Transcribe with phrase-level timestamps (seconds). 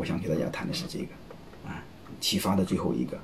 [0.00, 1.84] 我想给大家谈的是这个，啊，
[2.22, 3.20] 启发的最后一个。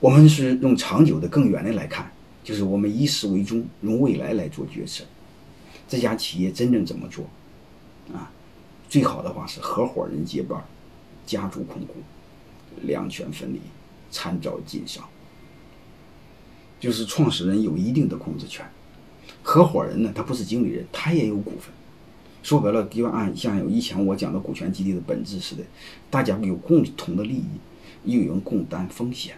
[0.00, 2.10] 我们是用长久的、更远的来看，
[2.42, 5.04] 就是我们以始为终，用未来来做决策。
[5.88, 7.24] 这家企业真正怎么做？
[8.12, 8.32] 啊，
[8.88, 10.60] 最好的话是合伙人接班，
[11.24, 11.94] 家族控股，
[12.82, 13.60] 两权分离，
[14.10, 15.08] 参照经商。
[16.80, 18.68] 就是创始人有一定的控制权，
[19.44, 21.72] 合伙人呢，他不是经理人，他也有股份。
[22.42, 25.62] 说白了，就按像有以前我讲的股权激励的本质似的，
[26.10, 27.44] 大家有共同的利益，
[28.04, 29.36] 又有人共担风险。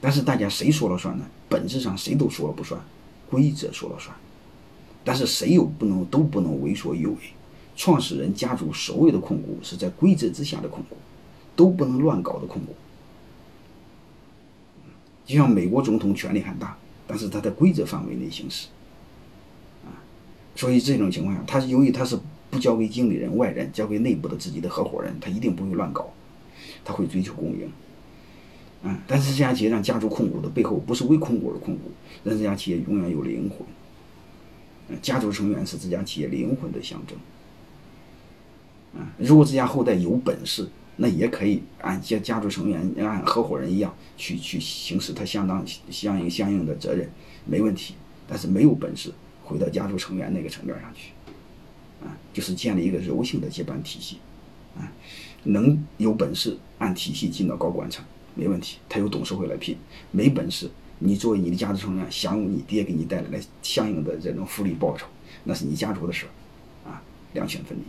[0.00, 1.24] 但是大家谁说了算呢？
[1.48, 2.80] 本质上谁都说了不算，
[3.28, 4.16] 规则说了算。
[5.04, 7.16] 但是谁又不能都不能为所欲为。
[7.76, 10.96] 创始人家族所有的控股是在规则之下的控股，
[11.54, 12.74] 都不能乱搞的控股。
[15.26, 16.76] 就像美国总统权力很大，
[17.06, 18.68] 但是他在规则范围内行事。
[20.54, 22.18] 所以这种情况下，他是由于他是
[22.50, 26.12] 不交给经理人、外人，交给内部的自己的合伙人，他一定不会乱搞，
[26.84, 27.70] 他会追求共赢。
[28.82, 31.90] 嗯，但是这家企业让家族控股的背后不是为控股而控股，
[32.24, 33.58] 让这家企业永远有灵魂。
[34.88, 37.16] 嗯家族成员是这家企业灵魂的象征。
[38.94, 47.08] 嗯，如果这家后代有本事，那也可以按家家族成员按合伙人一样去去行使他相当相应相应的责任，
[47.46, 47.94] 没问题。
[48.26, 49.12] 但是没有本事，
[49.50, 51.10] 回到家族成员那个层面上去，
[52.04, 54.18] 啊，就是建立一个柔性的接班体系，
[54.76, 54.86] 啊，
[55.42, 58.04] 能有本事按体系进到高管层。
[58.36, 59.76] 没问题，他有董事会来聘。
[60.12, 60.70] 没本事，
[61.00, 65.04] 你作为你的家族成员，享有你爹给你带来的相应的这种福利报酬，
[65.42, 66.26] 那是你家族的事，
[66.86, 67.82] 啊，两权分离。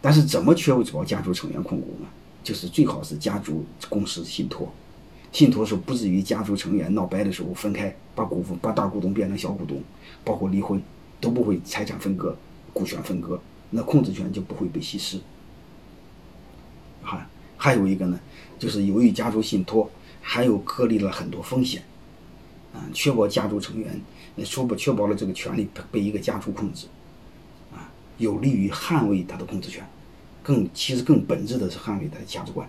[0.00, 2.06] 但是怎么确保家族成员控股呢？
[2.44, 4.72] 就是最好是家族公司信托，
[5.32, 9.80] 信托是不至于家族成员闹掰的时候分开，把股份把大股东变成小股东，
[10.24, 10.82] 包括离婚
[11.20, 12.36] 都不会财产分割、
[12.72, 15.20] 股权分割，那控制权就不会被稀释。
[17.00, 17.24] 还
[17.56, 18.18] 还有一个呢。
[18.58, 19.88] 就是由于家族信托，
[20.20, 21.80] 还有隔离了很多风险，
[22.74, 24.00] 啊，确保家族成员，
[24.44, 26.88] 确保确保了这个权利被一个家族控制，
[27.72, 29.86] 啊，有利于捍卫他的控制权，
[30.42, 32.68] 更其实更本质的是捍卫他的价值观。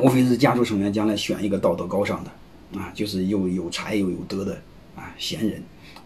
[0.00, 4.60] 无非是家族成员将来选一个道德高尚的，啊，就是又有才又有德的
[4.96, 5.62] 啊贤人，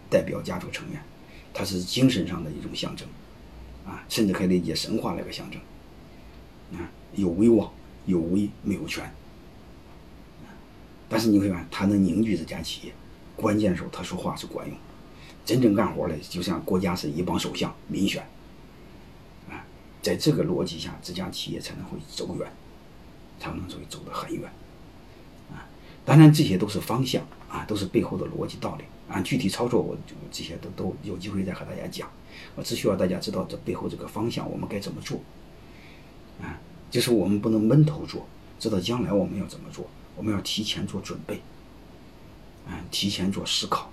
[0.09, 1.01] 代表家族成员，
[1.53, 3.07] 他是精神上的一种象征，
[3.85, 5.59] 啊，甚至可以理解神话那个象征。
[6.73, 7.69] 啊，有威望，
[8.05, 9.03] 有威没有权。
[11.09, 12.93] 但是你会发现，他能凝聚这家企业，
[13.35, 14.77] 关键时候他说话是管用。
[15.43, 18.23] 真正干活的，就像国家是一帮首相，民选。
[19.49, 19.65] 啊，
[20.01, 22.49] 在这个逻辑下，这家企业才能会走远，
[23.41, 24.43] 才能会走得很远。
[25.51, 25.65] 啊，
[26.05, 28.83] 当然这些都是方向啊，都是背后的逻辑道理。
[29.09, 32.07] 啊具体操作，我就这些都都有机会再和大家讲。
[32.55, 35.19] 我只需要大家知道这背后这个方向，我们该怎么做。
[36.41, 36.57] 啊，
[36.89, 38.25] 就是我们不能闷头做，
[38.57, 39.85] 知道将来我们要怎么做，
[40.15, 41.41] 我们要提前做准备，
[42.65, 43.91] 啊，提前做思考，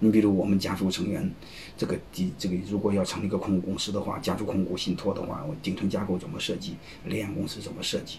[0.00, 1.30] 你比如我们家族成员，
[1.76, 6.74] 这个第这个如果要成立一个控股公司的话，家族控股信托的话，我顶层架构怎么设计，
[7.04, 8.18] 联营公司怎么设计，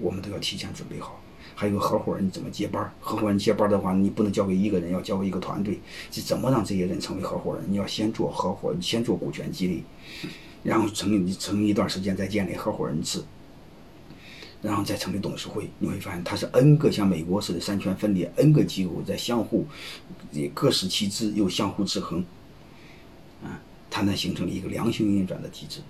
[0.00, 1.20] 我们都要提前准备好。
[1.54, 2.92] 还有合伙人怎么接班？
[3.00, 5.80] 合伙人接班的话，你不能交给一个人，要交给一个团队。
[6.10, 7.64] 是怎么让这些人成为合伙人？
[7.68, 9.82] 你要先做合伙，先做股权激励。
[10.62, 13.22] 然后成立成立一段时间，再建立合伙人制，
[14.60, 15.68] 然后再成立董事会。
[15.78, 19.66] 你会发现，它是 N 个像美国似的三权分立，N 个机构在相互
[20.54, 22.24] 各司其职，又相互制衡，
[23.42, 23.60] 啊，
[23.90, 25.80] 它能形成了一个良性运转的体制。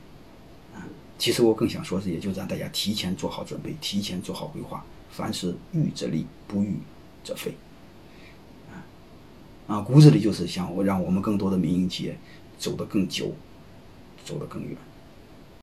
[0.75, 0.87] 啊，
[1.19, 4.85] 其实我更想说的，也就让大家提前做好准备，提前做好规划。
[5.11, 6.77] 凡是预则立，不预
[7.25, 7.55] 则废。
[8.71, 8.85] 啊，
[9.67, 12.19] 啊，骨子里就是想我让我们更多的民营企业
[12.59, 13.35] 走得更久。
[14.25, 14.77] 走得更远。